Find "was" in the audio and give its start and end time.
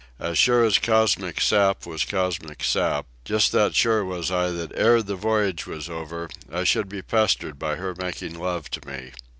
1.85-2.05, 4.03-4.31, 5.67-5.87